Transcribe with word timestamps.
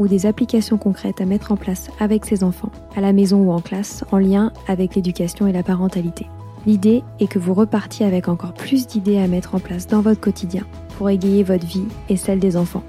ou 0.00 0.08
des 0.08 0.24
applications 0.24 0.78
concrètes 0.78 1.20
à 1.20 1.26
mettre 1.26 1.52
en 1.52 1.56
place 1.56 1.90
avec 2.00 2.24
ses 2.24 2.42
enfants, 2.42 2.72
à 2.96 3.02
la 3.02 3.12
maison 3.12 3.42
ou 3.42 3.52
en 3.52 3.60
classe, 3.60 4.02
en 4.10 4.16
lien 4.16 4.50
avec 4.66 4.94
l'éducation 4.96 5.46
et 5.46 5.52
la 5.52 5.62
parentalité. 5.62 6.26
L'idée 6.66 7.04
est 7.20 7.26
que 7.26 7.38
vous 7.38 7.52
repartiez 7.52 8.06
avec 8.06 8.26
encore 8.28 8.54
plus 8.54 8.86
d'idées 8.86 9.18
à 9.18 9.28
mettre 9.28 9.54
en 9.54 9.60
place 9.60 9.86
dans 9.86 10.00
votre 10.00 10.20
quotidien 10.20 10.64
pour 10.96 11.10
égayer 11.10 11.42
votre 11.42 11.66
vie 11.66 11.84
et 12.08 12.16
celle 12.16 12.38
des 12.38 12.56
enfants. 12.56 12.82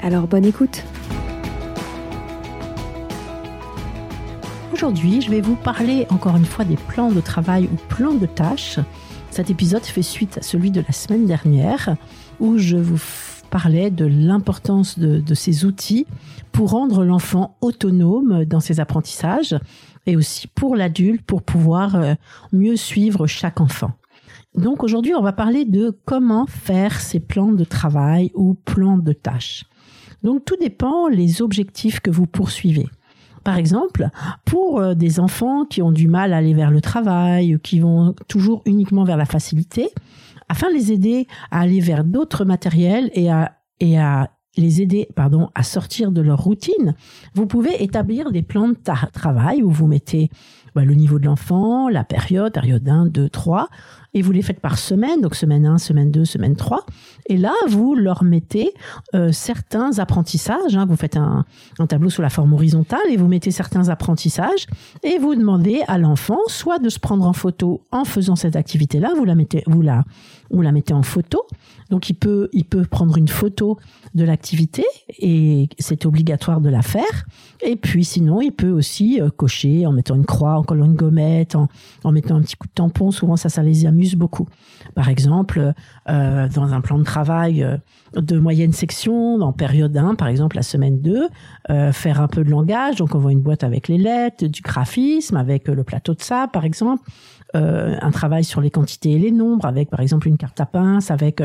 Alors 0.00 0.28
bonne 0.28 0.44
écoute 0.44 0.84
Aujourd'hui, 4.72 5.22
je 5.22 5.30
vais 5.30 5.40
vous 5.40 5.56
parler 5.56 6.06
encore 6.10 6.36
une 6.36 6.44
fois 6.44 6.64
des 6.64 6.76
plans 6.76 7.10
de 7.10 7.20
travail 7.20 7.64
ou 7.72 7.76
plans 7.88 8.14
de 8.14 8.26
tâches. 8.26 8.78
Cet 9.30 9.50
épisode 9.50 9.84
fait 9.84 10.02
suite 10.02 10.38
à 10.38 10.42
celui 10.42 10.70
de 10.70 10.80
la 10.86 10.92
semaine 10.92 11.26
dernière 11.26 11.96
où 12.38 12.58
je 12.58 12.76
vous 12.76 12.98
parlais 13.54 13.92
de 13.92 14.04
l'importance 14.04 14.98
de, 14.98 15.34
ces 15.34 15.64
outils 15.64 16.06
pour 16.50 16.70
rendre 16.70 17.04
l'enfant 17.04 17.56
autonome 17.60 18.44
dans 18.46 18.58
ses 18.58 18.80
apprentissages 18.80 19.56
et 20.06 20.16
aussi 20.16 20.48
pour 20.48 20.74
l'adulte 20.74 21.22
pour 21.22 21.42
pouvoir 21.42 21.94
euh, 21.94 22.14
mieux 22.52 22.74
suivre 22.74 23.28
chaque 23.28 23.60
enfant. 23.60 23.92
Donc 24.56 24.82
aujourd'hui, 24.82 25.14
on 25.14 25.22
va 25.22 25.32
parler 25.32 25.64
de 25.64 25.96
comment 26.04 26.46
faire 26.46 27.00
ces 27.00 27.20
plans 27.20 27.52
de 27.52 27.62
travail 27.62 28.32
ou 28.34 28.54
plans 28.54 28.98
de 28.98 29.12
tâches. 29.12 29.66
Donc 30.24 30.44
tout 30.44 30.56
dépend 30.60 31.06
les 31.06 31.40
objectifs 31.40 32.00
que 32.00 32.10
vous 32.10 32.26
poursuivez. 32.26 32.88
Par 33.44 33.56
exemple, 33.56 34.08
pour 34.44 34.80
euh, 34.80 34.94
des 34.94 35.20
enfants 35.20 35.64
qui 35.64 35.80
ont 35.80 35.92
du 35.92 36.08
mal 36.08 36.32
à 36.32 36.38
aller 36.38 36.54
vers 36.54 36.72
le 36.72 36.80
travail, 36.80 37.56
qui 37.62 37.78
vont 37.78 38.16
toujours 38.26 38.62
uniquement 38.66 39.04
vers 39.04 39.16
la 39.16 39.26
facilité, 39.26 39.90
afin 40.48 40.68
de 40.68 40.74
les 40.74 40.92
aider 40.92 41.26
à 41.50 41.60
aller 41.60 41.80
vers 41.80 42.04
d'autres 42.04 42.44
matériels 42.44 43.10
et 43.14 43.30
à, 43.30 44.30
les 44.56 44.80
aider 44.80 45.08
pardon, 45.16 45.50
à 45.56 45.64
sortir 45.64 46.12
de 46.12 46.20
leur 46.20 46.38
routine, 46.38 46.94
vous 47.34 47.46
pouvez 47.46 47.82
établir 47.82 48.30
des 48.30 48.42
plans 48.42 48.68
de 48.68 48.76
travail 49.12 49.64
où 49.64 49.70
vous 49.70 49.88
mettez 49.88 50.30
bah, 50.76 50.84
le 50.84 50.94
niveau 50.94 51.18
de 51.18 51.26
l'enfant, 51.26 51.88
la 51.88 52.04
période, 52.04 52.52
période 52.52 52.88
1, 52.88 53.06
2, 53.06 53.28
3, 53.28 53.68
et 54.14 54.22
vous 54.22 54.32
les 54.32 54.42
faites 54.42 54.60
par 54.60 54.78
semaine, 54.78 55.20
donc 55.20 55.34
semaine 55.34 55.66
1, 55.66 55.78
semaine 55.78 56.10
2, 56.10 56.24
semaine 56.24 56.56
3. 56.56 56.86
Et 57.26 57.36
là, 57.36 57.52
vous 57.68 57.94
leur 57.94 58.22
mettez 58.22 58.72
euh, 59.14 59.32
certains 59.32 59.98
apprentissages. 59.98 60.76
Hein. 60.76 60.86
vous 60.86 60.96
faites 60.96 61.16
un, 61.16 61.44
tableau 61.88 62.10
sous 62.10 62.22
la 62.22 62.30
forme 62.30 62.52
horizontale 62.52 63.00
et 63.10 63.16
vous 63.16 63.28
mettez 63.28 63.50
certains 63.50 63.88
apprentissages 63.88 64.66
et 65.02 65.18
vous 65.18 65.34
demandez 65.34 65.82
à 65.88 65.98
l'enfant 65.98 66.38
soit 66.46 66.78
de 66.78 66.88
se 66.88 66.98
prendre 66.98 67.26
en 67.26 67.32
photo 67.32 67.82
en 67.90 68.04
faisant 68.04 68.36
cette 68.36 68.56
activité-là, 68.56 69.12
vous 69.16 69.24
la 69.24 69.34
mettez, 69.34 69.64
vous 69.66 69.82
la, 69.82 70.04
vous 70.50 70.62
la 70.62 70.72
mettez 70.72 70.94
en 70.94 71.02
photo. 71.02 71.46
Donc 71.90 72.08
il 72.08 72.14
peut, 72.14 72.48
il 72.52 72.64
peut 72.64 72.84
prendre 72.84 73.16
une 73.16 73.28
photo 73.28 73.78
de 74.14 74.24
l'activité 74.24 74.84
et 75.18 75.68
c'est 75.78 76.06
obligatoire 76.06 76.60
de 76.60 76.68
la 76.68 76.82
faire. 76.82 77.24
Et 77.62 77.76
puis 77.76 78.04
sinon, 78.04 78.40
il 78.40 78.52
peut 78.52 78.70
aussi 78.70 79.20
euh, 79.20 79.30
cocher 79.30 79.86
en 79.86 79.92
mettant 79.92 80.14
une 80.14 80.26
croix, 80.26 80.58
en 80.58 80.62
collant 80.62 80.86
une 80.86 80.94
gommette, 80.94 81.54
en, 81.54 81.68
en 82.04 82.12
mettant 82.12 82.36
un 82.36 82.42
petit 82.42 82.56
coup 82.56 82.66
de 82.68 82.72
tampon. 82.72 83.10
Souvent, 83.10 83.36
ça, 83.36 83.48
ça 83.48 83.62
les 83.62 83.86
amuse 83.86 84.03
beaucoup. 84.12 84.46
Par 84.94 85.08
exemple, 85.08 85.72
euh, 86.08 86.48
dans 86.48 86.72
un 86.72 86.80
plan 86.80 86.98
de 86.98 87.04
travail 87.04 87.62
euh, 87.62 87.76
de 88.14 88.38
moyenne 88.38 88.72
section, 88.72 89.40
en 89.40 89.52
période 89.52 89.96
1, 89.96 90.14
par 90.14 90.28
exemple 90.28 90.56
la 90.56 90.62
semaine 90.62 91.00
2, 91.00 91.28
euh, 91.70 91.92
faire 91.92 92.20
un 92.20 92.28
peu 92.28 92.44
de 92.44 92.50
langage. 92.50 92.96
Donc 92.96 93.14
on 93.14 93.18
voit 93.18 93.32
une 93.32 93.40
boîte 93.40 93.64
avec 93.64 93.88
les 93.88 93.98
lettres, 93.98 94.46
du 94.46 94.62
graphisme, 94.62 95.36
avec 95.36 95.68
le 95.68 95.82
plateau 95.82 96.14
de 96.14 96.20
sable, 96.20 96.52
par 96.52 96.64
exemple. 96.64 97.02
un 97.56 98.10
travail 98.10 98.42
sur 98.42 98.60
les 98.60 98.70
quantités 98.70 99.12
et 99.12 99.18
les 99.18 99.30
nombres, 99.30 99.64
avec 99.64 99.88
par 99.88 100.00
exemple 100.00 100.26
une 100.26 100.36
carte 100.36 100.60
à 100.60 100.66
pince, 100.66 101.12
avec 101.12 101.40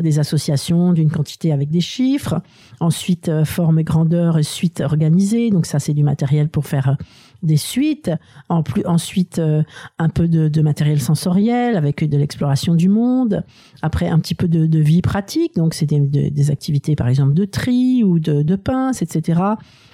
des 0.00 0.18
associations 0.18 0.92
d'une 0.92 1.12
quantité 1.12 1.52
avec 1.52 1.70
des 1.70 1.80
chiffres. 1.80 2.42
Ensuite, 2.80 3.30
forme 3.44 3.78
et 3.78 3.84
grandeur 3.84 4.44
suite 4.44 4.80
organisée. 4.80 5.50
Donc 5.50 5.66
ça, 5.66 5.78
c'est 5.78 5.94
du 5.94 6.02
matériel 6.02 6.48
pour 6.48 6.66
faire 6.66 6.96
des 7.44 7.56
suites, 7.56 8.10
en 8.48 8.62
plus, 8.62 8.84
ensuite 8.86 9.38
euh, 9.38 9.62
un 9.98 10.08
peu 10.08 10.28
de, 10.28 10.62
matériel 10.62 11.00
sensoriel 11.00 11.76
avec 11.76 12.08
de 12.08 12.16
l'exploration 12.16 12.74
du 12.74 12.88
monde, 12.88 13.44
après 13.82 14.08
un 14.08 14.18
petit 14.18 14.34
peu 14.34 14.48
de, 14.48 14.78
vie 14.78 15.02
pratique, 15.02 15.54
donc 15.56 15.74
c'est 15.74 15.86
des, 15.86 16.50
activités 16.50 16.96
par 16.96 17.08
exemple 17.08 17.34
de 17.34 17.44
tri 17.44 18.02
ou 18.04 18.18
de, 18.18 18.42
de 18.42 18.56
pince, 18.56 19.02
etc. 19.02 19.40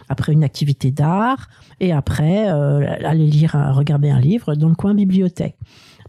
Après 0.08 0.32
une 0.32 0.42
activité 0.42 0.90
d'art 0.90 1.48
et 1.78 1.92
après 1.92 2.50
euh, 2.50 2.96
aller 3.04 3.26
lire, 3.26 3.56
regarder 3.74 4.10
un 4.10 4.20
livre 4.20 4.54
dans 4.54 4.68
le 4.68 4.74
coin 4.74 4.94
bibliothèque. 4.94 5.56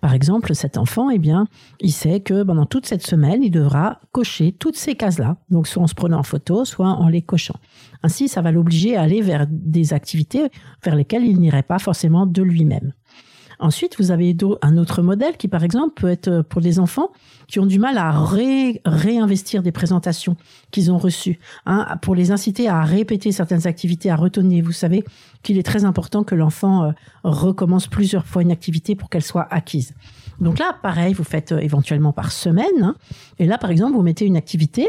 Par 0.02 0.14
exemple, 0.14 0.56
cet 0.56 0.78
enfant, 0.78 1.12
eh 1.12 1.20
bien, 1.20 1.48
il 1.80 1.92
sait 1.92 2.20
que 2.20 2.42
pendant 2.44 2.66
toute 2.66 2.88
cette 2.88 3.06
semaine, 3.06 3.44
il 3.44 3.52
devra 3.52 4.00
cocher 4.12 4.52
toutes 4.52 4.76
ces 4.76 4.96
cases-là. 4.96 5.38
Donc, 5.50 5.68
soit 5.68 5.84
en 5.84 5.88
se 5.88 5.94
prenant 5.94 6.20
en 6.20 6.24
photo, 6.24 6.66
soit 6.66 6.88
en 6.90 7.08
les 7.08 7.22
cochant. 7.22 7.60
Ainsi, 8.02 8.28
ça 8.28 8.42
va 8.42 8.52
l'obliger 8.52 8.98
à 8.98 9.04
aller 9.04 9.22
vers 9.22 9.46
des 9.48 9.94
activités 9.94 10.50
vers 10.84 10.96
lesquelles 10.96 11.26
il 11.26 11.40
n'irait 11.40 11.62
pas 11.62 11.78
forcément 11.78 12.26
de 12.26 12.42
lui-même. 12.42 12.94
Ensuite, 13.62 13.96
vous 14.00 14.10
avez 14.10 14.36
un 14.64 14.78
autre 14.78 15.04
modèle 15.04 15.38
qui, 15.38 15.48
par 15.48 15.64
exemple, 15.64 15.94
peut 15.94 16.10
être 16.10 16.28
euh, 16.28 16.44
pour 16.44 16.62
des 16.62 16.80
enfants 16.80 17.12
qui 17.48 17.60
ont 17.60 17.68
du 17.68 17.78
mal 17.78 17.98
à 17.98 18.12
réinvestir 18.86 19.62
des 19.62 19.72
présentations 19.72 20.36
qu'ils 20.72 20.92
ont 20.92 20.98
reçues, 20.98 21.38
hein, 21.68 21.86
pour 22.02 22.16
les 22.16 22.32
inciter 22.32 22.68
à 22.68 22.82
répéter 22.82 23.32
certaines 23.32 23.68
activités, 23.68 24.10
à 24.10 24.16
retenir. 24.16 24.66
Vous 24.66 24.72
savez 24.72 25.04
qu'il 25.44 25.60
est 25.60 25.64
très 25.64 25.86
important 25.86 26.24
que 26.24 26.34
l'enfant 26.34 26.86
euh, 26.86 26.92
recommence 27.24 27.88
plusieurs 27.88 28.26
fois 28.26 28.42
une 28.42 28.52
activité 28.52 28.96
pour 28.96 29.10
qu'elle 29.10 29.22
soit 29.22 29.48
acquise. 29.52 29.94
Donc 30.40 30.58
là, 30.58 30.76
pareil, 30.82 31.14
vous 31.14 31.24
faites 31.24 31.52
euh, 31.52 31.60
éventuellement 31.60 32.14
par 32.14 32.32
semaine. 32.32 32.66
Hein. 32.82 32.96
et 33.38 33.46
là, 33.46 33.60
par 33.60 33.70
exemple, 33.70 33.94
vous 33.94 34.02
mettez 34.02 34.26
une 34.26 34.38
activité 34.38 34.88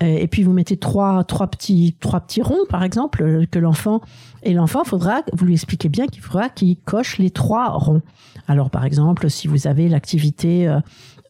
et 0.00 0.28
puis 0.28 0.42
vous 0.42 0.52
mettez 0.52 0.76
trois 0.76 1.24
trois 1.24 1.48
petits 1.48 1.96
trois 2.00 2.20
petits 2.20 2.42
ronds 2.42 2.66
par 2.68 2.84
exemple 2.84 3.46
que 3.50 3.58
l'enfant 3.58 4.00
et 4.42 4.52
l'enfant 4.52 4.84
faudra 4.84 5.22
vous 5.32 5.44
lui 5.44 5.54
expliquez 5.54 5.88
bien 5.88 6.06
qu'il 6.06 6.22
faudra 6.22 6.48
qu'il 6.48 6.76
coche 6.76 7.18
les 7.18 7.30
trois 7.30 7.70
ronds. 7.70 8.02
Alors 8.46 8.70
par 8.70 8.84
exemple 8.84 9.28
si 9.28 9.48
vous 9.48 9.66
avez 9.66 9.88
l'activité 9.88 10.68
euh, 10.68 10.80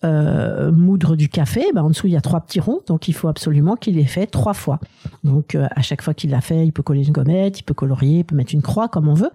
euh 0.04 0.70
moudre 0.70 1.16
du 1.16 1.28
café, 1.28 1.64
ben, 1.74 1.82
en 1.82 1.88
dessous 1.88 2.06
il 2.06 2.12
y 2.12 2.16
a 2.16 2.20
trois 2.20 2.40
petits 2.40 2.60
ronds, 2.60 2.80
donc 2.86 3.08
il 3.08 3.14
faut 3.14 3.28
absolument 3.28 3.74
qu'il 3.74 3.96
les 3.96 4.04
fait 4.04 4.26
trois 4.26 4.54
fois. 4.54 4.78
Donc 5.24 5.54
euh, 5.54 5.66
à 5.74 5.82
chaque 5.82 6.02
fois 6.02 6.14
qu'il 6.14 6.30
l'a 6.30 6.40
fait, 6.40 6.66
il 6.66 6.72
peut 6.72 6.82
coller 6.82 7.06
une 7.06 7.12
gommette, 7.12 7.58
il 7.58 7.62
peut 7.62 7.74
colorier, 7.74 8.18
il 8.18 8.24
peut 8.24 8.36
mettre 8.36 8.54
une 8.54 8.62
croix 8.62 8.88
comme 8.88 9.08
on 9.08 9.14
veut. 9.14 9.30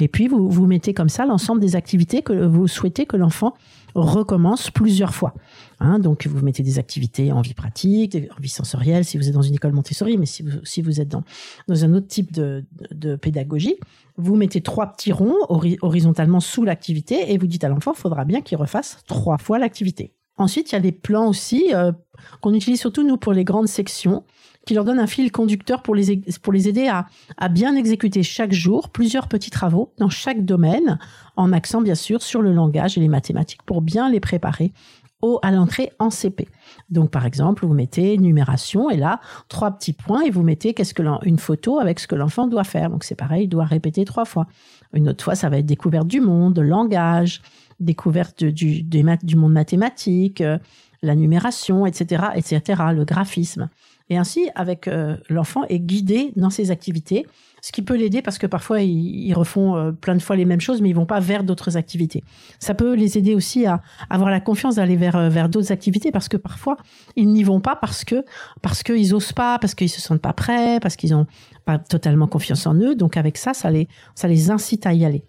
Et 0.00 0.08
puis 0.08 0.28
vous 0.28 0.48
vous 0.48 0.66
mettez 0.66 0.94
comme 0.94 1.10
ça 1.10 1.26
l'ensemble 1.26 1.60
des 1.60 1.76
activités 1.76 2.22
que 2.22 2.32
vous 2.32 2.66
souhaitez 2.66 3.06
que 3.06 3.16
l'enfant 3.16 3.54
recommence 3.94 4.70
plusieurs 4.70 5.14
fois. 5.14 5.34
Hein, 5.80 5.98
donc, 5.98 6.26
vous 6.26 6.44
mettez 6.44 6.62
des 6.62 6.78
activités 6.78 7.32
en 7.32 7.40
vie 7.40 7.54
pratique, 7.54 8.16
en 8.36 8.40
vie 8.40 8.48
sensorielle, 8.48 9.04
si 9.04 9.16
vous 9.16 9.28
êtes 9.28 9.34
dans 9.34 9.42
une 9.42 9.54
école 9.54 9.72
Montessori, 9.72 10.18
mais 10.18 10.26
si 10.26 10.42
vous, 10.42 10.58
si 10.64 10.82
vous 10.82 11.00
êtes 11.00 11.08
dans, 11.08 11.22
dans 11.68 11.84
un 11.84 11.94
autre 11.94 12.06
type 12.06 12.32
de, 12.32 12.64
de, 12.90 13.16
pédagogie, 13.16 13.76
vous 14.16 14.36
mettez 14.36 14.60
trois 14.60 14.86
petits 14.86 15.12
ronds 15.12 15.36
horizontalement 15.48 16.40
sous 16.40 16.64
l'activité 16.64 17.32
et 17.32 17.38
vous 17.38 17.46
dites 17.46 17.64
à 17.64 17.68
l'enfant, 17.68 17.92
il 17.96 18.00
faudra 18.00 18.24
bien 18.24 18.40
qu'il 18.40 18.58
refasse 18.58 18.98
trois 19.06 19.38
fois 19.38 19.58
l'activité. 19.58 20.12
Ensuite, 20.36 20.70
il 20.70 20.76
y 20.76 20.78
a 20.78 20.80
des 20.80 20.92
plans 20.92 21.28
aussi 21.28 21.74
euh, 21.74 21.92
qu'on 22.40 22.54
utilise 22.54 22.80
surtout 22.80 23.06
nous 23.06 23.16
pour 23.16 23.32
les 23.32 23.44
grandes 23.44 23.68
sections, 23.68 24.24
qui 24.68 24.74
leur 24.74 24.84
donnent 24.84 24.98
un 24.98 25.06
fil 25.06 25.32
conducteur 25.32 25.82
pour 25.82 25.94
les, 25.94 26.20
pour 26.42 26.52
les 26.52 26.68
aider 26.68 26.88
à, 26.88 27.06
à 27.38 27.48
bien 27.48 27.74
exécuter 27.74 28.22
chaque 28.22 28.52
jour 28.52 28.90
plusieurs 28.90 29.26
petits 29.26 29.48
travaux 29.48 29.94
dans 29.96 30.10
chaque 30.10 30.44
domaine, 30.44 30.98
en 31.36 31.54
accent 31.54 31.80
bien 31.80 31.94
sûr 31.94 32.20
sur 32.20 32.42
le 32.42 32.52
langage 32.52 32.98
et 32.98 33.00
les 33.00 33.08
mathématiques 33.08 33.62
pour 33.62 33.80
bien 33.80 34.10
les 34.10 34.20
préparer 34.20 34.74
au, 35.22 35.38
à 35.40 35.52
l'entrée 35.52 35.90
en 35.98 36.10
CP. 36.10 36.48
Donc, 36.90 37.10
par 37.10 37.24
exemple, 37.24 37.64
vous 37.64 37.72
mettez 37.72 38.18
numération 38.18 38.90
et 38.90 38.98
là, 38.98 39.20
trois 39.48 39.70
petits 39.70 39.94
points 39.94 40.20
et 40.20 40.30
vous 40.30 40.42
mettez 40.42 40.74
qu'est-ce 40.74 40.92
que 40.92 41.02
une 41.26 41.38
photo 41.38 41.78
avec 41.78 41.98
ce 41.98 42.06
que 42.06 42.14
l'enfant 42.14 42.46
doit 42.46 42.62
faire. 42.62 42.90
Donc, 42.90 43.04
c'est 43.04 43.14
pareil, 43.14 43.44
il 43.44 43.48
doit 43.48 43.64
répéter 43.64 44.04
trois 44.04 44.26
fois. 44.26 44.46
Une 44.92 45.08
autre 45.08 45.24
fois, 45.24 45.34
ça 45.34 45.48
va 45.48 45.56
être 45.56 45.66
découverte 45.66 46.06
du 46.06 46.20
monde, 46.20 46.58
langage, 46.58 47.40
découverte 47.80 48.44
du, 48.44 48.82
du, 48.82 49.04
du 49.22 49.36
monde 49.36 49.52
mathématique, 49.52 50.42
euh, 50.42 50.58
la 51.02 51.14
numération, 51.14 51.86
etc., 51.86 52.26
etc., 52.34 52.82
le 52.94 53.04
graphisme. 53.04 53.68
Et 54.10 54.16
ainsi, 54.16 54.48
avec 54.54 54.88
euh, 54.88 55.16
l'enfant 55.28 55.64
est 55.68 55.80
guidé 55.80 56.32
dans 56.36 56.50
ses 56.50 56.70
activités, 56.70 57.26
ce 57.60 57.72
qui 57.72 57.82
peut 57.82 57.96
l'aider 57.96 58.22
parce 58.22 58.38
que 58.38 58.46
parfois 58.46 58.80
ils, 58.80 59.34
refont 59.34 59.76
euh, 59.76 59.92
plein 59.92 60.14
de 60.14 60.22
fois 60.22 60.36
les 60.36 60.44
mêmes 60.44 60.60
choses, 60.60 60.80
mais 60.80 60.88
ils 60.88 60.94
vont 60.94 61.06
pas 61.06 61.20
vers 61.20 61.44
d'autres 61.44 61.76
activités. 61.76 62.22
Ça 62.58 62.74
peut 62.74 62.94
les 62.94 63.18
aider 63.18 63.34
aussi 63.34 63.66
à 63.66 63.82
avoir 64.08 64.30
la 64.30 64.40
confiance 64.40 64.76
d'aller 64.76 64.96
vers 64.96 65.16
euh, 65.16 65.28
vers 65.28 65.48
d'autres 65.48 65.72
activités 65.72 66.10
parce 66.10 66.28
que 66.28 66.36
parfois 66.36 66.76
ils 67.16 67.28
n'y 67.28 67.42
vont 67.42 67.60
pas 67.60 67.76
parce 67.76 68.04
que 68.04 68.24
parce 68.62 68.82
qu'ils 68.82 69.14
osent 69.14 69.32
pas, 69.32 69.58
parce 69.58 69.74
qu'ils 69.74 69.90
se 69.90 70.00
sentent 70.00 70.22
pas 70.22 70.32
prêts, 70.32 70.78
parce 70.80 70.96
qu'ils 70.96 71.14
ont 71.14 71.26
pas 71.64 71.78
totalement 71.78 72.28
confiance 72.28 72.66
en 72.66 72.74
eux. 72.74 72.94
Donc 72.94 73.16
avec 73.16 73.36
ça, 73.36 73.52
ça 73.54 73.70
les 73.70 73.88
ça 74.14 74.28
les 74.28 74.50
incite 74.50 74.86
à 74.86 74.94
y 74.94 75.04
aller. 75.04 75.24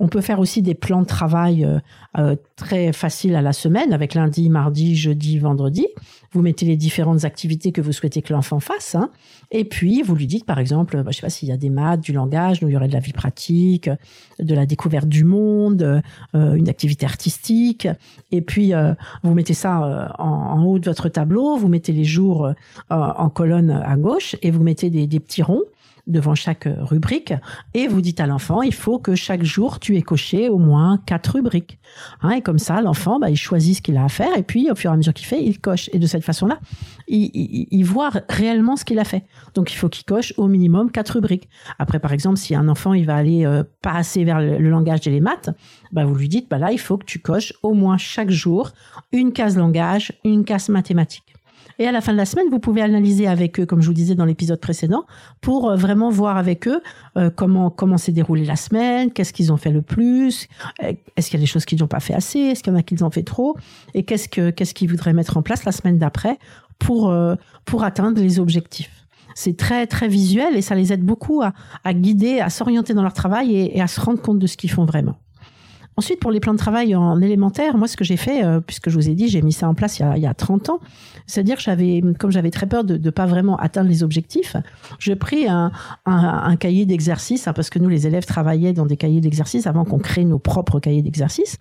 On 0.00 0.06
peut 0.06 0.20
faire 0.20 0.38
aussi 0.38 0.62
des 0.62 0.74
plans 0.74 1.02
de 1.02 1.06
travail 1.06 1.64
euh, 1.64 1.80
euh, 2.16 2.36
très 2.54 2.92
faciles 2.92 3.34
à 3.34 3.42
la 3.42 3.52
semaine, 3.52 3.92
avec 3.92 4.14
lundi, 4.14 4.48
mardi, 4.48 4.94
jeudi, 4.94 5.38
vendredi. 5.38 5.88
Vous 6.30 6.40
mettez 6.40 6.66
les 6.66 6.76
différentes 6.76 7.24
activités 7.24 7.72
que 7.72 7.80
vous 7.80 7.90
souhaitez 7.90 8.22
que 8.22 8.32
l'enfant 8.32 8.60
fasse. 8.60 8.94
Hein. 8.94 9.10
et 9.50 9.64
puis, 9.64 10.02
vous 10.02 10.14
lui 10.14 10.28
dites, 10.28 10.44
par 10.44 10.60
exemple, 10.60 11.02
bah, 11.02 11.10
je 11.10 11.16
sais 11.16 11.22
pas 11.22 11.30
s'il 11.30 11.48
y 11.48 11.52
a 11.52 11.56
des 11.56 11.68
maths, 11.68 12.00
du 12.00 12.12
langage, 12.12 12.62
nous, 12.62 12.68
il 12.68 12.74
y 12.74 12.76
aurait 12.76 12.86
de 12.86 12.92
la 12.92 13.00
vie 13.00 13.12
pratique, 13.12 13.90
de 14.38 14.54
la 14.54 14.66
découverte 14.66 15.08
du 15.08 15.24
monde, 15.24 16.00
euh, 16.34 16.54
une 16.54 16.68
activité 16.68 17.04
artistique. 17.04 17.88
Et 18.30 18.40
puis, 18.40 18.72
vous 19.24 19.34
mettez 19.34 19.54
ça 19.54 20.14
en, 20.18 20.62
haut 20.64 20.78
de 20.78 20.84
votre 20.84 21.08
tableau, 21.08 21.56
vous 21.56 21.68
mettez 21.68 21.92
les 21.92 22.04
jours 22.04 22.52
en 22.90 23.28
colonne 23.30 23.70
à 23.70 23.96
gauche 23.96 24.36
et 24.42 24.50
vous 24.50 24.62
mettez 24.62 24.90
des 24.90 25.20
petits 25.20 25.42
ronds 25.42 25.62
devant 26.08 26.34
chaque 26.34 26.68
rubrique 26.80 27.34
et 27.74 27.86
vous 27.86 28.00
dites 28.00 28.18
à 28.20 28.26
l'enfant, 28.26 28.62
il 28.62 28.74
faut 28.74 28.98
que 28.98 29.14
chaque 29.14 29.44
jour 29.44 29.78
tu 29.78 29.96
aies 29.96 30.02
coché 30.02 30.48
au 30.48 30.58
moins 30.58 30.98
quatre 31.06 31.34
rubriques. 31.34 31.78
Hein, 32.22 32.30
et 32.30 32.42
comme 32.42 32.58
ça, 32.58 32.80
l'enfant, 32.80 33.20
bah, 33.20 33.30
il 33.30 33.36
choisit 33.36 33.76
ce 33.76 33.82
qu'il 33.82 33.96
a 33.96 34.04
à 34.04 34.08
faire 34.08 34.36
et 34.36 34.42
puis 34.42 34.70
au 34.70 34.74
fur 34.74 34.90
et 34.90 34.94
à 34.94 34.96
mesure 34.96 35.14
qu'il 35.14 35.26
fait, 35.26 35.42
il 35.42 35.60
coche. 35.60 35.90
Et 35.92 35.98
de 35.98 36.06
cette 36.06 36.24
façon-là, 36.24 36.58
il, 37.06 37.84
voit 37.84 38.10
réellement 38.28 38.76
ce 38.76 38.84
qu'il 38.84 38.98
a 38.98 39.04
fait. 39.04 39.24
Donc 39.54 39.72
il 39.72 39.76
faut 39.76 39.88
qu'il 39.88 40.04
coche 40.04 40.34
au 40.36 40.48
minimum 40.48 40.90
quatre 40.90 41.10
rubriques. 41.10 41.48
Après, 41.78 42.00
par 42.00 42.12
exemple, 42.12 42.38
si 42.38 42.54
un 42.54 42.68
enfant 42.68 42.94
il 42.94 43.06
va 43.06 43.16
aller 43.16 43.44
euh, 43.44 43.62
pas 43.82 43.92
assez 43.92 44.24
vers 44.24 44.40
le, 44.40 44.58
langage 44.58 45.06
et 45.06 45.10
les 45.10 45.20
maths, 45.20 45.50
bah, 45.92 46.04
vous 46.04 46.14
lui 46.14 46.28
dites, 46.28 46.48
bah 46.50 46.58
là, 46.58 46.72
il 46.72 46.78
faut 46.78 46.98
que 46.98 47.04
tu 47.04 47.20
coches 47.20 47.52
au 47.62 47.74
moins 47.74 47.98
chaque 47.98 48.30
jour 48.30 48.70
une 49.12 49.32
case 49.32 49.56
langage, 49.56 50.12
une 50.24 50.44
case 50.44 50.68
mathématique. 50.68 51.34
Et 51.78 51.86
à 51.86 51.92
la 51.92 52.00
fin 52.00 52.12
de 52.12 52.16
la 52.16 52.26
semaine, 52.26 52.46
vous 52.50 52.58
pouvez 52.58 52.82
analyser 52.82 53.28
avec 53.28 53.60
eux, 53.60 53.66
comme 53.66 53.80
je 53.82 53.86
vous 53.86 53.94
disais 53.94 54.16
dans 54.16 54.24
l'épisode 54.24 54.60
précédent, 54.60 55.04
pour 55.40 55.70
euh, 55.70 55.76
vraiment 55.76 56.10
voir 56.10 56.36
avec 56.36 56.66
eux 56.66 56.80
euh, 57.16 57.30
comment 57.34 57.70
comment 57.70 57.98
s'est 57.98 58.12
déroulée 58.12 58.44
la 58.44 58.56
semaine, 58.56 59.12
qu'est-ce 59.12 59.32
qu'ils 59.32 59.52
ont 59.52 59.56
fait 59.56 59.70
le 59.70 59.82
plus, 59.82 60.48
euh, 60.82 60.92
est-ce 61.16 61.30
qu'il 61.30 61.38
y 61.38 61.40
a 61.40 61.44
des 61.44 61.46
choses 61.46 61.64
qu'ils 61.64 61.78
n'ont 61.78 61.86
pas 61.86 62.00
fait 62.00 62.14
assez, 62.14 62.40
est-ce 62.40 62.64
qu'il 62.64 62.72
y 62.72 62.76
en 62.76 62.78
a 62.78 62.82
qui 62.82 63.00
ont 63.02 63.10
fait 63.10 63.22
trop, 63.22 63.56
et 63.94 64.02
qu'est-ce 64.02 64.28
que 64.28 64.50
qu'est-ce 64.50 64.74
qu'ils 64.74 64.90
voudraient 64.90 65.12
mettre 65.12 65.36
en 65.36 65.42
place 65.42 65.64
la 65.64 65.72
semaine 65.72 65.98
d'après 65.98 66.38
pour 66.80 67.14
pour 67.64 67.84
atteindre 67.84 68.20
les 68.20 68.38
objectifs. 68.40 68.90
C'est 69.34 69.56
très 69.56 69.86
très 69.86 70.08
visuel 70.08 70.56
et 70.56 70.62
ça 70.62 70.74
les 70.74 70.92
aide 70.92 71.04
beaucoup 71.04 71.42
à, 71.42 71.52
à 71.84 71.94
guider, 71.94 72.40
à 72.40 72.50
s'orienter 72.50 72.94
dans 72.94 73.02
leur 73.02 73.12
travail 73.12 73.54
et 73.54 73.80
à 73.80 73.86
se 73.86 74.00
rendre 74.00 74.20
compte 74.20 74.38
de 74.38 74.46
ce 74.46 74.56
qu'ils 74.56 74.70
font 74.70 74.84
vraiment. 74.84 75.16
Ensuite, 75.98 76.20
pour 76.20 76.30
les 76.30 76.38
plans 76.38 76.52
de 76.52 76.58
travail 76.58 76.94
en 76.94 77.20
élémentaire, 77.20 77.76
moi, 77.76 77.88
ce 77.88 77.96
que 77.96 78.04
j'ai 78.04 78.16
fait, 78.16 78.44
euh, 78.44 78.60
puisque 78.60 78.88
je 78.88 78.94
vous 78.94 79.08
ai 79.08 79.16
dit, 79.16 79.26
j'ai 79.26 79.42
mis 79.42 79.52
ça 79.52 79.68
en 79.68 79.74
place 79.74 79.98
il 79.98 80.02
y 80.02 80.04
a, 80.04 80.16
il 80.16 80.22
y 80.22 80.28
a 80.28 80.32
30 80.32 80.68
ans, 80.68 80.78
c'est-à-dire 81.26 81.56
que 81.56 81.62
j'avais, 81.62 82.04
comme 82.20 82.30
j'avais 82.30 82.52
très 82.52 82.66
peur 82.66 82.84
de 82.84 82.96
ne 82.96 83.10
pas 83.10 83.26
vraiment 83.26 83.56
atteindre 83.56 83.88
les 83.88 84.04
objectifs, 84.04 84.56
j'ai 85.00 85.16
pris 85.16 85.48
un, 85.48 85.72
cahier 86.60 86.86
d'exercice, 86.86 87.48
hein, 87.48 87.52
parce 87.52 87.68
que 87.68 87.80
nous, 87.80 87.88
les 87.88 88.06
élèves 88.06 88.26
travaillaient 88.26 88.72
dans 88.74 88.86
des 88.86 88.96
cahiers 88.96 89.20
d'exercice 89.20 89.66
avant 89.66 89.84
qu'on 89.84 89.98
crée 89.98 90.24
nos 90.24 90.38
propres 90.38 90.78
cahiers 90.78 91.02
d'exercice. 91.02 91.56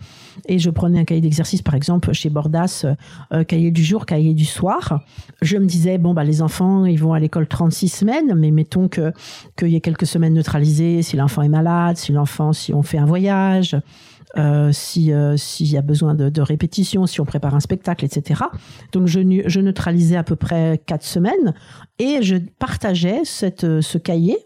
Et 0.47 0.59
je 0.59 0.69
prenais 0.69 0.99
un 0.99 1.03
cahier 1.03 1.21
d'exercice, 1.21 1.63
par 1.63 1.73
exemple, 1.73 2.13
chez 2.13 2.29
Bordas, 2.29 2.85
euh, 3.33 3.43
cahier 3.43 3.71
du 3.71 3.83
jour, 3.83 4.05
cahier 4.05 4.35
du 4.35 4.45
soir. 4.45 5.01
Je 5.41 5.57
me 5.57 5.65
disais, 5.65 5.97
bon, 5.97 6.13
bah, 6.13 6.23
les 6.23 6.43
enfants, 6.43 6.85
ils 6.85 6.99
vont 6.99 7.13
à 7.13 7.19
l'école 7.19 7.47
36 7.47 7.89
semaines, 7.89 8.35
mais 8.35 8.51
mettons 8.51 8.87
que 8.87 9.11
qu'il 9.57 9.69
y 9.69 9.75
ait 9.75 9.81
quelques 9.81 10.05
semaines 10.05 10.35
neutralisées 10.35 11.01
si 11.01 11.17
l'enfant 11.17 11.41
est 11.41 11.49
malade, 11.49 11.97
si 11.97 12.11
l'enfant, 12.11 12.53
si 12.53 12.71
on 12.75 12.83
fait 12.83 12.99
un 12.99 13.05
voyage, 13.05 13.75
euh, 14.35 14.71
si 14.73 15.13
euh, 15.13 15.37
s'il 15.37 15.71
y 15.71 15.77
a 15.77 15.81
besoin 15.81 16.13
de, 16.13 16.29
de, 16.29 16.41
répétition, 16.41 17.05
si 17.05 17.21
on 17.21 17.25
prépare 17.25 17.55
un 17.55 17.61
spectacle, 17.61 18.03
etc. 18.03 18.41
Donc 18.91 19.07
je, 19.07 19.19
je 19.45 19.59
neutralisais 19.61 20.17
à 20.17 20.23
peu 20.23 20.35
près 20.35 20.81
quatre 20.85 21.05
semaines 21.05 21.53
et 21.97 22.21
je 22.21 22.35
partageais 22.59 23.21
cette, 23.23 23.63
euh, 23.63 23.81
ce 23.81 23.97
cahier 23.97 24.37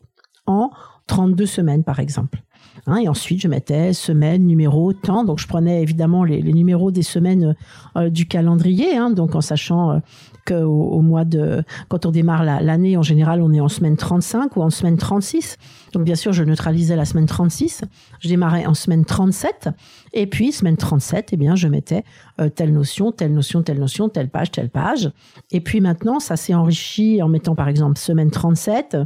en 0.45 0.69
32 1.07 1.45
semaines 1.47 1.83
par 1.83 1.99
exemple. 1.99 2.43
Hein, 2.87 2.97
et 2.97 3.07
ensuite, 3.07 3.41
je 3.41 3.47
mettais 3.47 3.93
semaine, 3.93 4.45
numéro, 4.45 4.93
temps. 4.93 5.23
Donc, 5.23 5.39
je 5.39 5.47
prenais 5.47 5.81
évidemment 5.81 6.23
les, 6.23 6.41
numéros 6.41 6.91
des 6.91 7.03
semaines 7.03 7.55
euh, 7.95 8.09
du 8.09 8.27
calendrier, 8.27 8.97
hein, 8.97 9.11
donc 9.11 9.35
en 9.35 9.41
sachant 9.41 9.91
euh, 9.91 9.99
qu'au 10.47 10.71
au 10.71 11.01
mois 11.01 11.25
de, 11.25 11.63
quand 11.89 12.05
on 12.05 12.11
démarre 12.11 12.43
l'année, 12.43 12.97
en 12.97 13.03
général, 13.03 13.41
on 13.41 13.53
est 13.53 13.59
en 13.59 13.69
semaine 13.69 13.97
35 13.97 14.55
ou 14.57 14.61
en 14.61 14.69
semaine 14.69 14.97
36. 14.97 15.57
Donc, 15.93 16.03
bien 16.03 16.15
sûr, 16.15 16.33
je 16.33 16.43
neutralisais 16.43 16.95
la 16.95 17.05
semaine 17.05 17.25
36. 17.25 17.83
Je 18.19 18.27
démarrais 18.27 18.65
en 18.65 18.73
semaine 18.73 19.05
37. 19.05 19.69
Et 20.13 20.27
puis, 20.27 20.51
semaine 20.51 20.77
37, 20.77 21.29
eh 21.33 21.37
bien, 21.37 21.55
je 21.55 21.67
mettais 21.67 22.03
euh, 22.39 22.49
telle 22.49 22.73
notion, 22.73 23.11
telle 23.11 23.33
notion, 23.33 23.61
telle 23.61 23.79
notion, 23.79 24.09
telle 24.09 24.29
page, 24.29 24.51
telle 24.51 24.69
page. 24.69 25.11
Et 25.51 25.61
puis 25.61 25.81
maintenant, 25.81 26.19
ça 26.19 26.35
s'est 26.35 26.53
enrichi 26.53 27.21
en 27.21 27.27
mettant, 27.27 27.55
par 27.55 27.67
exemple, 27.67 27.97
semaine 27.97 28.31
37, 28.31 28.97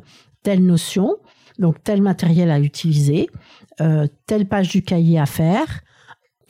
telle 0.43 0.63
notion, 0.63 1.17
donc 1.59 1.83
tel 1.83 2.01
matériel 2.01 2.51
à 2.51 2.59
utiliser, 2.59 3.29
euh, 3.81 4.07
telle 4.25 4.45
page 4.45 4.69
du 4.69 4.81
cahier 4.81 5.19
à 5.19 5.25
faire, 5.25 5.81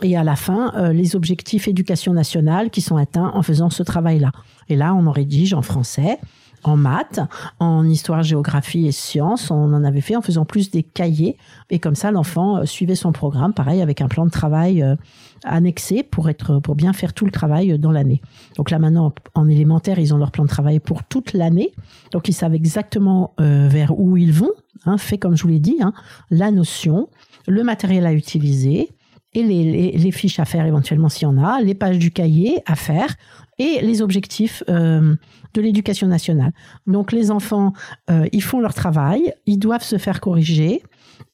et 0.03 0.17
à 0.17 0.23
la 0.23 0.35
fin, 0.35 0.73
euh, 0.75 0.91
les 0.91 1.15
objectifs 1.15 1.67
éducation 1.67 2.13
nationale 2.13 2.69
qui 2.69 2.81
sont 2.81 2.97
atteints 2.97 3.31
en 3.33 3.41
faisant 3.41 3.69
ce 3.69 3.81
travail-là. 3.81 4.31
Et 4.67 4.75
là, 4.75 4.93
on 4.93 5.07
en 5.07 5.11
rédige 5.11 5.53
en 5.53 5.61
français, 5.61 6.19
en 6.67 6.77
maths, 6.77 7.19
en 7.59 7.87
histoire, 7.87 8.23
géographie 8.23 8.87
et 8.87 8.91
sciences. 8.91 9.51
On 9.51 9.73
en 9.73 9.83
avait 9.83 10.01
fait 10.01 10.15
en 10.15 10.21
faisant 10.21 10.45
plus 10.45 10.71
des 10.71 10.83
cahiers. 10.83 11.37
Et 11.69 11.79
comme 11.79 11.95
ça, 11.95 12.11
l'enfant 12.11 12.57
euh, 12.57 12.65
suivait 12.65 12.95
son 12.95 13.11
programme, 13.11 13.53
pareil, 13.53 13.81
avec 13.81 14.01
un 14.01 14.07
plan 14.07 14.25
de 14.25 14.31
travail 14.31 14.81
euh, 14.81 14.95
annexé 15.43 16.03
pour 16.03 16.29
être, 16.29 16.59
pour 16.59 16.75
bien 16.75 16.93
faire 16.93 17.13
tout 17.13 17.25
le 17.25 17.31
travail 17.31 17.77
dans 17.79 17.91
l'année. 17.91 18.21
Donc 18.57 18.71
là, 18.71 18.79
maintenant, 18.79 19.13
en 19.33 19.47
élémentaire, 19.47 19.99
ils 19.99 20.13
ont 20.13 20.17
leur 20.17 20.31
plan 20.31 20.43
de 20.43 20.49
travail 20.49 20.79
pour 20.79 21.03
toute 21.03 21.33
l'année. 21.33 21.71
Donc 22.11 22.27
ils 22.27 22.33
savent 22.33 22.55
exactement 22.55 23.33
vers 23.37 23.97
où 23.97 24.17
ils 24.17 24.33
vont. 24.33 24.51
Hein, 24.85 24.97
fait 24.97 25.17
comme 25.17 25.35
je 25.35 25.43
vous 25.43 25.49
l'ai 25.49 25.59
dit, 25.59 25.77
hein, 25.81 25.93
la 26.29 26.51
notion, 26.51 27.09
le 27.47 27.63
matériel 27.63 28.05
à 28.05 28.13
utiliser, 28.13 28.89
et 29.35 29.97
les, 29.97 30.11
fiches 30.11 30.39
à 30.39 30.45
faire 30.45 30.65
éventuellement 30.65 31.09
s'il 31.09 31.23
y 31.23 31.25
en 31.25 31.37
a, 31.37 31.61
les 31.61 31.75
pages 31.75 31.99
du 31.99 32.09
cahier 32.09 32.61
à 32.65 32.75
faire 32.75 33.15
et 33.59 33.79
les 33.81 34.01
objectifs 34.01 34.63
euh, 34.69 35.15
de 35.53 35.61
l'éducation 35.61 36.07
nationale. 36.07 36.53
Donc 36.87 37.11
les 37.11 37.31
enfants, 37.31 37.73
euh, 38.09 38.27
ils 38.31 38.43
font 38.43 38.59
leur 38.61 38.73
travail, 38.73 39.33
ils 39.45 39.59
doivent 39.59 39.83
se 39.83 39.97
faire 39.97 40.21
corriger. 40.21 40.81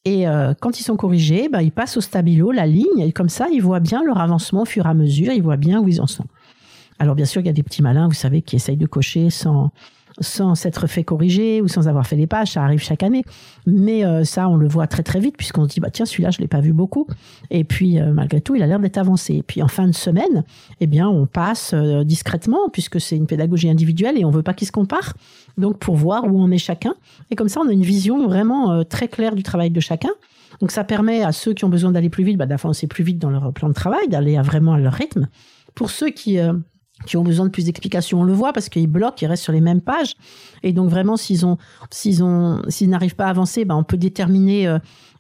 Et 0.03 0.27
euh, 0.27 0.53
quand 0.59 0.79
ils 0.79 0.83
sont 0.83 0.95
corrigés, 0.95 1.47
bah, 1.47 1.61
ils 1.61 1.71
passent 1.71 1.97
au 1.97 2.01
stabilo, 2.01 2.51
la 2.51 2.65
ligne, 2.65 2.99
et 2.99 3.11
comme 3.11 3.29
ça, 3.29 3.47
ils 3.53 3.61
voient 3.61 3.79
bien 3.79 4.03
leur 4.03 4.19
avancement 4.19 4.63
au 4.63 4.65
fur 4.65 4.87
et 4.87 4.89
à 4.89 4.93
mesure, 4.95 5.31
ils 5.31 5.43
voient 5.43 5.57
bien 5.57 5.79
où 5.79 5.87
ils 5.87 6.01
en 6.01 6.07
sont. 6.07 6.25
Alors 6.97 7.15
bien 7.15 7.25
sûr, 7.25 7.41
il 7.41 7.45
y 7.45 7.49
a 7.49 7.53
des 7.53 7.63
petits 7.63 7.81
malins, 7.83 8.07
vous 8.07 8.13
savez, 8.13 8.41
qui 8.41 8.55
essayent 8.55 8.77
de 8.77 8.87
cocher 8.87 9.29
sans, 9.29 9.71
sans 10.19 10.55
s'être 10.55 10.87
fait 10.87 11.03
corriger 11.03 11.61
ou 11.61 11.67
sans 11.67 11.87
avoir 11.87 12.05
fait 12.05 12.15
les 12.15 12.27
pages, 12.27 12.51
ça 12.51 12.63
arrive 12.63 12.81
chaque 12.81 13.03
année. 13.03 13.23
Mais 13.65 14.05
euh, 14.05 14.23
ça, 14.23 14.49
on 14.49 14.55
le 14.55 14.67
voit 14.67 14.87
très 14.87 15.03
très 15.03 15.19
vite 15.19 15.37
puisqu'on 15.37 15.63
se 15.63 15.69
dit 15.69 15.79
bah 15.79 15.89
tiens 15.91 16.05
celui-là 16.05 16.31
je 16.31 16.39
l'ai 16.39 16.47
pas 16.47 16.59
vu 16.59 16.73
beaucoup. 16.73 17.07
Et 17.49 17.63
puis 17.63 17.99
euh, 17.99 18.13
malgré 18.13 18.41
tout, 18.41 18.55
il 18.55 18.63
a 18.63 18.67
l'air 18.67 18.79
d'être 18.79 18.97
avancé. 18.97 19.35
Et 19.35 19.43
puis 19.43 19.61
en 19.61 19.67
fin 19.67 19.87
de 19.87 19.93
semaine, 19.93 20.43
eh 20.79 20.87
bien 20.87 21.07
on 21.07 21.25
passe 21.25 21.71
euh, 21.73 22.03
discrètement 22.03 22.69
puisque 22.71 22.99
c'est 22.99 23.15
une 23.15 23.27
pédagogie 23.27 23.69
individuelle 23.69 24.17
et 24.17 24.25
on 24.25 24.31
veut 24.31 24.43
pas 24.43 24.53
qu'ils 24.53 24.67
se 24.67 24.71
comparent. 24.71 25.13
Donc 25.57 25.77
pour 25.79 25.95
voir 25.95 26.25
où 26.25 26.41
en 26.41 26.51
est 26.51 26.57
chacun. 26.57 26.95
Et 27.29 27.35
comme 27.35 27.49
ça, 27.49 27.61
on 27.61 27.69
a 27.69 27.73
une 27.73 27.83
vision 27.83 28.27
vraiment 28.27 28.83
très 28.83 29.07
claire 29.07 29.35
du 29.35 29.43
travail 29.43 29.69
de 29.69 29.79
chacun. 29.79 30.11
Donc 30.59 30.71
ça 30.71 30.83
permet 30.83 31.23
à 31.23 31.31
ceux 31.31 31.53
qui 31.53 31.65
ont 31.65 31.69
besoin 31.69 31.91
d'aller 31.91 32.09
plus 32.09 32.23
vite, 32.23 32.37
bah, 32.37 32.45
d'avancer 32.45 32.87
plus 32.87 33.03
vite 33.03 33.19
dans 33.19 33.29
leur 33.29 33.51
plan 33.53 33.67
de 33.67 33.73
travail, 33.73 34.07
d'aller 34.07 34.37
vraiment 34.41 34.73
à 34.73 34.79
leur 34.79 34.93
rythme. 34.93 35.27
Pour 35.75 35.89
ceux 35.89 36.09
qui 36.09 36.39
qui 37.05 37.17
ont 37.17 37.23
besoin 37.23 37.45
de 37.45 37.51
plus 37.51 37.65
d'explications. 37.65 38.21
On 38.21 38.23
le 38.23 38.33
voit 38.33 38.53
parce 38.53 38.69
qu'ils 38.69 38.87
bloquent, 38.87 39.17
ils 39.21 39.27
restent 39.27 39.43
sur 39.43 39.53
les 39.53 39.61
mêmes 39.61 39.81
pages. 39.81 40.15
Et 40.63 40.73
donc 40.73 40.89
vraiment, 40.89 41.17
s'ils 41.17 41.45
ont, 41.45 41.57
s'ils 41.89 42.23
ont, 42.23 42.61
s'ils 42.67 42.89
n'arrivent 42.89 43.15
pas 43.15 43.25
à 43.25 43.29
avancer, 43.29 43.65
ben 43.65 43.75
on 43.75 43.83
peut 43.83 43.97
déterminer 43.97 44.67
euh, 44.67 44.79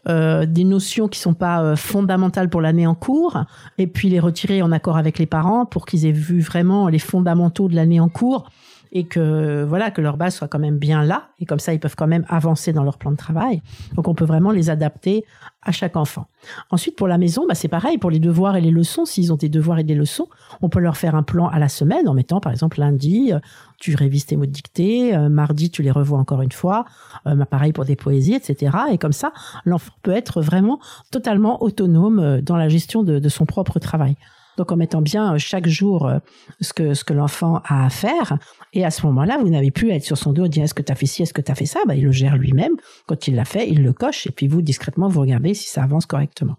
euh, 0.09 0.45
des 0.47 0.63
notions 0.63 1.07
qui 1.07 1.19
sont 1.19 1.35
pas 1.35 1.61
euh, 1.61 1.75
fondamentales 1.75 2.49
pour 2.49 2.61
l'année 2.61 2.87
en 2.87 2.95
cours, 2.95 3.43
et 3.77 3.85
puis 3.85 4.09
les 4.09 4.19
retirer 4.19 4.63
en 4.63 4.71
accord 4.71 4.97
avec 4.97 5.19
les 5.19 5.27
parents 5.27 5.65
pour 5.65 5.85
qu'ils 5.85 6.07
aient 6.07 6.11
vu 6.11 6.41
vraiment 6.41 6.87
les 6.87 6.97
fondamentaux 6.97 7.67
de 7.67 7.75
l'année 7.75 7.99
en 7.99 8.09
cours 8.09 8.49
et 8.91 9.05
que 9.05 9.63
voilà 9.63 9.91
que 9.91 10.01
leur 10.01 10.17
base 10.17 10.35
soit 10.35 10.47
quand 10.47 10.59
même 10.59 10.77
bien 10.77 11.03
là 11.03 11.29
et 11.39 11.45
comme 11.45 11.59
ça 11.59 11.73
ils 11.73 11.79
peuvent 11.79 11.95
quand 11.95 12.07
même 12.07 12.25
avancer 12.27 12.73
dans 12.73 12.83
leur 12.83 12.97
plan 12.97 13.11
de 13.11 13.15
travail. 13.15 13.61
Donc 13.95 14.07
on 14.07 14.15
peut 14.15 14.25
vraiment 14.25 14.51
les 14.51 14.69
adapter 14.69 15.25
à 15.61 15.71
chaque 15.71 15.95
enfant. 15.95 16.27
Ensuite 16.71 16.95
pour 16.95 17.07
la 17.07 17.17
maison, 17.17 17.45
bah, 17.47 17.55
c'est 17.55 17.67
pareil 17.67 17.97
pour 17.97 18.09
les 18.11 18.19
devoirs 18.19 18.55
et 18.55 18.61
les 18.61 18.71
leçons. 18.71 19.05
S'ils 19.05 19.31
ont 19.31 19.37
des 19.37 19.49
devoirs 19.49 19.79
et 19.79 19.83
des 19.83 19.95
leçons, 19.95 20.27
on 20.61 20.69
peut 20.69 20.79
leur 20.79 20.97
faire 20.97 21.15
un 21.15 21.23
plan 21.23 21.47
à 21.47 21.59
la 21.59 21.69
semaine 21.69 22.07
en 22.09 22.13
mettant 22.13 22.41
par 22.41 22.51
exemple 22.51 22.79
lundi 22.79 23.31
euh, 23.31 23.39
tu 23.79 23.95
révises 23.95 24.25
tes 24.25 24.35
mots 24.35 24.45
de 24.45 24.51
dictée, 24.51 25.15
euh, 25.15 25.29
mardi 25.29 25.71
tu 25.71 25.81
les 25.83 25.91
revois 25.91 26.19
encore 26.19 26.41
une 26.41 26.51
fois, 26.51 26.85
euh, 27.27 27.35
bah, 27.35 27.45
pareil 27.45 27.73
pour 27.73 27.85
des 27.85 27.95
poésies, 27.95 28.35
etc. 28.35 28.77
Et 28.91 28.97
comme 28.97 29.13
ça, 29.13 29.31
l'enfant 29.65 29.93
peut 30.03 30.11
être 30.11 30.41
vraiment 30.41 30.79
totalement 31.11 31.63
autonome 31.63 32.41
dans 32.41 32.57
la 32.57 32.69
gestion 32.69 33.03
de 33.03 33.29
son 33.29 33.45
propre 33.45 33.79
travail. 33.79 34.17
Donc 34.57 34.71
en 34.71 34.75
mettant 34.75 35.01
bien 35.01 35.33
euh, 35.33 35.37
chaque 35.37 35.67
jour 35.67 36.07
euh, 36.07 36.19
ce 36.59 36.73
que, 36.73 36.93
ce 36.93 37.03
que 37.03 37.13
l'enfant 37.13 37.61
a 37.65 37.85
à 37.85 37.89
faire. 37.89 38.37
Et 38.73 38.85
à 38.85 38.91
ce 38.91 39.05
moment-là, 39.07 39.37
vous 39.39 39.49
n'avez 39.49 39.71
plus 39.71 39.91
à 39.91 39.95
être 39.95 40.03
sur 40.03 40.17
son 40.17 40.33
dos 40.33 40.45
et 40.45 40.49
dire 40.49 40.63
est-ce 40.63 40.73
que 40.73 40.81
tu 40.81 40.91
as 40.91 40.95
fait 40.95 41.05
ci, 41.05 41.23
est-ce 41.23 41.33
que 41.33 41.41
tu 41.41 41.51
as 41.51 41.55
fait 41.55 41.65
ça? 41.65 41.79
Bah, 41.87 41.95
Il 41.95 42.03
le 42.03 42.11
gère 42.11 42.37
lui-même. 42.37 42.73
Quand 43.07 43.27
il 43.27 43.35
l'a 43.35 43.45
fait, 43.45 43.69
il 43.69 43.83
le 43.83 43.93
coche. 43.93 44.27
Et 44.27 44.31
puis 44.31 44.47
vous, 44.47 44.61
discrètement, 44.61 45.07
vous 45.07 45.21
regardez 45.21 45.53
si 45.53 45.69
ça 45.69 45.83
avance 45.83 46.05
correctement. 46.05 46.57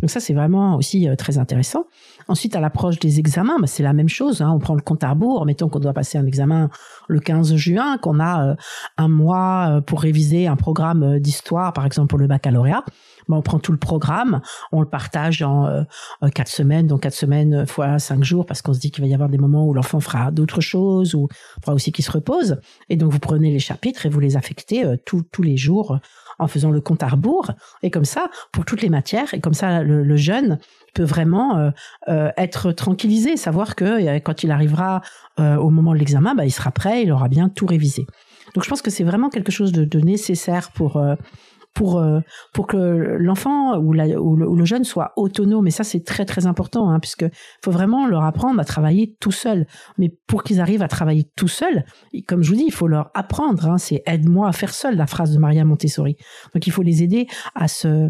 Donc 0.00 0.10
ça, 0.10 0.20
c'est 0.20 0.34
vraiment 0.34 0.76
aussi 0.76 1.08
euh, 1.08 1.16
très 1.16 1.38
intéressant. 1.38 1.86
Ensuite, 2.28 2.56
à 2.56 2.60
l'approche 2.60 2.98
des 2.98 3.18
examens, 3.18 3.58
bah, 3.60 3.66
c'est 3.66 3.82
la 3.82 3.92
même 3.92 4.08
chose. 4.08 4.42
Hein. 4.42 4.50
On 4.54 4.58
prend 4.58 4.74
le 4.74 4.82
compte 4.82 5.04
à 5.04 5.10
rebours. 5.10 5.46
Mettons 5.46 5.68
qu'on 5.68 5.80
doit 5.80 5.92
passer 5.92 6.18
un 6.18 6.26
examen 6.26 6.70
le 7.08 7.20
15 7.20 7.54
juin, 7.56 7.98
qu'on 7.98 8.20
a 8.20 8.56
un 8.96 9.08
mois 9.08 9.80
pour 9.86 10.00
réviser 10.00 10.46
un 10.46 10.56
programme 10.56 11.18
d'histoire, 11.18 11.72
par 11.72 11.86
exemple 11.86 12.08
pour 12.08 12.18
le 12.18 12.26
baccalauréat 12.26 12.84
on 13.32 13.42
prend 13.42 13.58
tout 13.58 13.72
le 13.72 13.78
programme, 13.78 14.40
on 14.72 14.80
le 14.80 14.88
partage 14.88 15.42
en 15.42 15.66
euh, 15.66 15.82
quatre 16.34 16.48
semaines, 16.48 16.86
donc 16.86 17.02
quatre 17.02 17.14
semaines 17.14 17.66
fois 17.66 17.98
cinq 17.98 18.22
jours, 18.22 18.46
parce 18.46 18.62
qu'on 18.62 18.74
se 18.74 18.80
dit 18.80 18.90
qu'il 18.90 19.02
va 19.02 19.08
y 19.08 19.14
avoir 19.14 19.28
des 19.28 19.38
moments 19.38 19.66
où 19.66 19.74
l'enfant 19.74 20.00
fera 20.00 20.30
d'autres 20.30 20.60
choses 20.60 21.14
ou 21.14 21.28
fera 21.60 21.74
aussi 21.74 21.92
qu'il 21.92 22.04
se 22.04 22.10
repose. 22.10 22.60
Et 22.88 22.96
donc 22.96 23.12
vous 23.12 23.18
prenez 23.18 23.50
les 23.50 23.58
chapitres 23.58 24.06
et 24.06 24.08
vous 24.08 24.20
les 24.20 24.36
affectez 24.36 24.84
euh, 24.84 24.96
tous 25.04 25.42
les 25.42 25.56
jours 25.56 25.98
en 26.38 26.48
faisant 26.48 26.70
le 26.70 26.80
compte 26.80 27.02
à 27.02 27.08
rebours. 27.08 27.50
Et 27.82 27.90
comme 27.90 28.04
ça, 28.04 28.28
pour 28.52 28.64
toutes 28.64 28.82
les 28.82 28.90
matières, 28.90 29.32
et 29.34 29.40
comme 29.40 29.54
ça, 29.54 29.82
le, 29.82 30.16
jeune 30.16 30.58
peut 30.94 31.04
vraiment 31.04 31.72
euh, 32.08 32.30
être 32.36 32.72
tranquillisé, 32.72 33.36
savoir 33.36 33.74
que 33.74 34.18
quand 34.20 34.42
il 34.42 34.50
arrivera 34.50 35.02
au 35.38 35.70
moment 35.70 35.92
de 35.92 35.98
l'examen, 35.98 36.34
bah, 36.34 36.44
il 36.44 36.52
sera 36.52 36.70
prêt, 36.70 37.02
il 37.02 37.12
aura 37.12 37.28
bien 37.28 37.48
tout 37.48 37.66
révisé. 37.66 38.06
Donc 38.54 38.62
je 38.62 38.68
pense 38.68 38.82
que 38.82 38.90
c'est 38.90 39.04
vraiment 39.04 39.30
quelque 39.30 39.50
chose 39.50 39.72
de, 39.72 39.84
de 39.84 40.00
nécessaire 40.00 40.70
pour 40.70 41.02
pour 41.74 41.98
euh, 41.98 42.20
pour 42.52 42.66
que 42.66 42.76
l'enfant 42.76 43.76
ou, 43.78 43.94
ou, 43.94 44.56
le, 44.56 44.64
jeune 44.64 44.84
soit 44.84 45.12
autonome. 45.16 45.66
Et 45.66 45.70
ça, 45.70 45.84
c'est 45.84 46.04
très 46.04 46.24
très 46.24 46.46
important, 46.46 46.90
hein, 46.90 47.00
puisque 47.00 47.26
faut 47.62 47.70
vraiment 47.70 48.06
leur 48.06 48.24
apprendre 48.24 48.60
à 48.60 48.64
travailler 48.64 49.16
tout 49.20 49.32
seul. 49.32 49.66
Mais 49.98 50.10
pour 50.26 50.44
qu'ils 50.44 50.60
arrivent 50.60 50.82
à 50.82 50.88
travailler 50.88 51.28
tout 51.36 51.48
seul, 51.48 51.84
comme 52.26 52.42
je 52.42 52.50
vous 52.50 52.56
dis, 52.56 52.64
il 52.66 52.72
faut 52.72 52.86
leur 52.86 53.10
apprendre. 53.14 53.68
Hein, 53.68 53.78
c'est 53.78 54.02
aide-moi 54.06 54.48
à 54.48 54.52
faire 54.52 54.72
seul, 54.72 54.96
la 54.96 55.06
phrase 55.06 55.34
de 55.34 55.38
Maria 55.38 55.64
Montessori. 55.64 56.16
Donc 56.54 56.66
il 56.66 56.70
faut 56.70 56.82
les 56.82 57.02
aider 57.02 57.26
à 57.54 57.68
se 57.68 58.08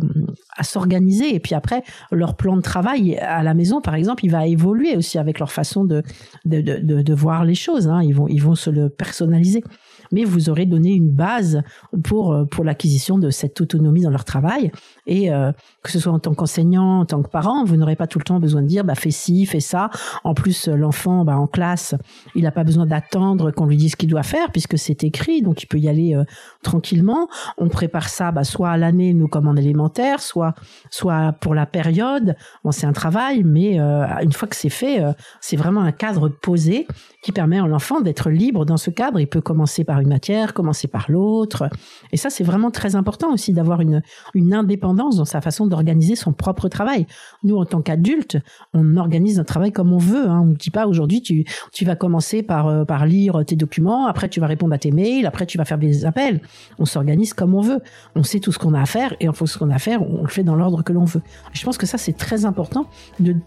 à 0.57 0.63
s'organiser. 0.63 1.35
Et 1.35 1.41
puis 1.41 1.55
après, 1.55 1.83
leur 2.13 2.37
plan 2.37 2.57
de 2.57 2.63
travail 2.63 3.17
à 3.17 3.43
la 3.43 3.55
maison, 3.55 3.81
par 3.81 3.95
exemple, 3.95 4.25
il 4.25 4.31
va 4.31 4.47
évoluer 4.47 4.97
aussi 4.97 5.19
avec 5.19 5.39
leur 5.39 5.51
façon 5.51 5.85
de 5.85 6.03
de, 6.45 6.61
de, 6.61 7.03
de 7.03 7.15
voir 7.15 7.45
les 7.45 7.55
choses. 7.55 7.89
Hein. 7.89 8.03
Ils 8.03 8.15
vont 8.15 8.29
ils 8.29 8.43
vont 8.43 8.55
se 8.55 8.71
le 8.71 8.91
personnaliser 8.91 9.65
mais 10.13 10.25
vous 10.25 10.49
aurez 10.49 10.67
donné 10.67 10.91
une 10.91 11.11
base 11.11 11.63
pour, 12.05 12.33
euh, 12.33 12.45
pour 12.45 12.65
l'acquisition 12.65 13.19
de 13.19 13.31
cette 13.31 13.54
autonomie 13.61 14.03
dans 14.03 14.11
leur 14.11 14.25
travail. 14.25 14.71
Et 15.07 15.33
euh, 15.33 15.53
que 15.83 15.91
ce 15.91 15.99
soit 15.99 16.13
en 16.13 16.19
tant 16.19 16.35
qu'enseignant, 16.35 17.01
en 17.01 17.05
tant 17.05 17.23
que 17.23 17.29
parent, 17.29 17.65
vous 17.65 17.77
n'aurez 17.77 17.97
pas 17.97 18.07
tout 18.07 18.19
le 18.19 18.25
temps 18.25 18.41
besoin 18.41 18.63
de 18.63 18.67
dire 18.67 18.85
bah, 18.85 18.95
fais 18.95 19.11
ci, 19.11 19.47
fais 19.47 19.61
ça. 19.61 19.91
En 20.25 20.35
plus, 20.35 20.69
euh, 20.69 20.77
l'enfant 20.77 21.25
bah, 21.25 21.37
en 21.37 21.47
classe, 21.47 21.95
il 22.35 22.43
n'a 22.43 22.53
pas 22.53 22.65
besoin 22.65 22.87
d'attendre 22.87 23.51
qu'on 23.51 23.67
lui 23.67 23.77
dise 23.77 23.93
ce 23.93 23.97
qu'il 23.97 24.09
doit 24.09 24.23
faire 24.23 24.51
puisque 24.51 24.79
c'est 24.79 25.05
écrit, 25.05 25.43
donc 25.43 25.63
il 25.63 25.67
peut 25.67 25.79
y 25.79 25.89
aller 25.89 26.17
tranquillement. 26.65 27.29
On 27.59 27.69
prépare 27.69 28.09
ça 28.09 28.33
bah, 28.33 28.43
soit 28.43 28.71
à 28.71 28.77
l'année, 28.77 29.15
nous 29.15 29.29
comme 29.29 29.47
en 29.47 29.55
élémentaire, 29.55 30.21
soit, 30.21 30.55
soit 30.91 31.33
pour 31.41 31.55
la 31.55 31.67
période. 31.67 32.35
Bon, 32.65 32.73
c'est 32.73 32.87
un 32.87 32.93
travail, 32.93 33.45
mais 33.45 33.79
une 33.79 34.33
fois 34.33 34.49
que 34.49 34.57
c'est 34.57 34.69
fait, 34.69 35.03
c'est 35.41 35.57
vraiment 35.57 35.83
un 35.83 35.93
cadre 35.93 36.29
posé 36.29 36.89
qui 37.23 37.33
permet 37.33 37.59
à 37.59 37.67
l'enfant 37.67 38.01
d'être 38.01 38.31
libre 38.31 38.67
dans 38.67 38.77
ce 38.77 38.91
cadre. 38.91 39.21
Il 39.21 39.27
peut 39.27 39.41
commencer 39.41 39.85
par 39.85 40.01
une 40.01 40.09
matière, 40.09 40.53
commencer 40.53 40.89
par 40.89 41.11
l'autre. 41.11 41.69
Et 42.13 42.17
ça, 42.17 42.29
c'est 42.29 42.45
vraiment 42.45 42.71
très 42.71 42.97
important 42.97 43.33
aussi 43.33 43.53
d'avoir 43.53 43.81
une, 43.81 44.03
une 44.35 44.53
indépendance 44.53 45.17
dans 45.17 45.25
sa 45.25 45.41
façon 45.41 45.67
d'organiser 45.67 46.17
son 46.17 46.33
propre 46.33 46.69
travail. 46.69 47.07
Nous, 47.43 47.57
en 47.57 47.65
tant 47.65 47.81
qu'adultes, 47.81 48.39
on 48.73 48.97
organise 48.97 49.39
un 49.39 49.45
travail 49.45 49.73
comme 49.73 49.93
on 49.93 49.99
veut. 49.99 50.29
Hein. 50.29 50.41
On 50.43 50.47
ne 50.47 50.55
dit 50.55 50.71
pas 50.71 50.87
aujourd'hui, 50.87 51.23
tu, 51.23 51.45
tu 51.73 51.85
vas 51.85 51.97
commencer 51.97 52.43
par, 52.43 52.67
euh, 52.67 52.85
par 52.85 53.07
lire 53.07 53.45
tes 53.47 53.57
documents, 53.57 54.07
après 54.07 54.29
tu 54.29 54.41
vas 54.41 54.47
répondre 54.47 54.75
à 54.75 54.79
tes 54.79 54.91
mails, 54.91 55.27
après 55.27 55.47
tu 55.47 55.59
vas 55.59 55.65
faire 55.65 55.79
des 55.79 56.05
appels. 56.05 56.41
On 56.79 56.85
s'organise 56.85 57.35
comme 57.35 57.55
on 57.55 57.61
veut. 57.61 57.81
On 58.15 58.23
sait 58.23 58.41
tout 58.41 58.53
ce 58.53 58.59
qu'on 58.59 58.75
a 58.75 58.81
à 58.81 58.87
faire 58.87 59.15
et 59.21 59.29
en 59.29 59.33
fonction 59.33 59.45
de 59.45 59.51
ce 59.53 59.59
qu'on 59.59 59.71
a 59.71 59.77
à 59.77 59.79
faire, 59.79 60.03
on 60.03 60.23
le 60.23 60.29
fait 60.29 60.43
dans 60.43 60.57
l'ordre 60.57 60.83
que 60.83 60.93
l'on 60.93 61.05
veut. 61.05 61.23
je 61.53 61.65
pense 61.65 61.79
que 61.79 61.87
ça, 61.87 61.99
c'est 61.99 62.17
très 62.17 62.45
important 62.45 62.87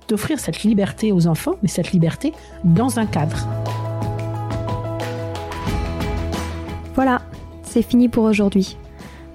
d'offrir 0.07 0.39
cette 0.39 0.63
liberté 0.63 1.11
aux 1.11 1.27
enfants, 1.27 1.55
mais 1.61 1.69
cette 1.69 1.91
liberté 1.91 2.33
dans 2.63 2.99
un 2.99 3.05
cadre. 3.05 3.47
Voilà, 6.95 7.21
c'est 7.63 7.83
fini 7.83 8.09
pour 8.09 8.23
aujourd'hui. 8.23 8.77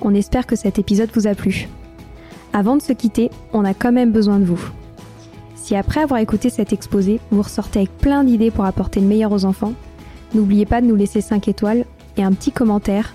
On 0.01 0.15
espère 0.15 0.47
que 0.47 0.57
cet 0.57 0.79
épisode 0.79 1.11
vous 1.15 1.27
a 1.27 1.35
plu. 1.35 1.69
Avant 2.53 2.77
de 2.77 2.83
se 2.83 2.93
quitter, 2.93 3.31
on 3.53 3.65
a 3.65 3.73
quand 3.73 3.93
même 3.93 4.11
besoin 4.11 4.39
de 4.39 4.45
vous. 4.45 4.61
Si 5.55 5.77
après 5.77 6.03
avoir 6.03 6.19
écouté 6.19 6.51
cet 6.51 6.73
exposé, 6.73 7.21
vous 7.31 7.43
ressortez 7.43 7.79
avec 7.79 7.97
plein 7.99 8.25
d'idées 8.25 8.51
pour 8.51 8.65
apporter 8.65 9.01
le 9.01 9.07
meilleur 9.07 9.31
aux 9.31 9.45
enfants, 9.45 9.75
n'oubliez 10.35 10.67
pas 10.67 10.81
de 10.81 10.87
nous 10.87 10.97
laisser 10.97 11.21
5 11.21 11.47
étoiles 11.47 11.85
et 12.17 12.25
un 12.25 12.33
petit 12.33 12.51
commentaire 12.51 13.15